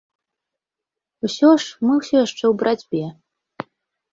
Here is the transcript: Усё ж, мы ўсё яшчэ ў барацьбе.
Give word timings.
Усё 1.29 1.49
ж, 1.65 1.89
мы 1.89 1.93
ўсё 1.99 2.15
яшчэ 2.25 2.43
ў 2.49 2.53
барацьбе. 2.63 3.05